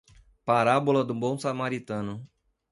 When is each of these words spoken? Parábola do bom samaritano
Parábola 0.43 1.03
do 1.05 1.13
bom 1.13 1.37
samaritano 1.37 2.27